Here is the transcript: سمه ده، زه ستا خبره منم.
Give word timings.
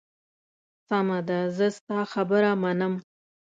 سمه 0.87 1.19
ده، 1.27 1.39
زه 1.57 1.67
ستا 1.77 1.99
خبره 2.13 2.51
منم. 2.61 2.93